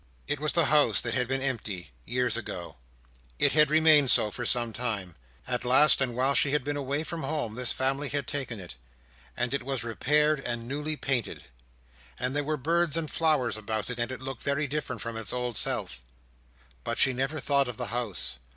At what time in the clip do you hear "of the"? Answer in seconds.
17.67-17.89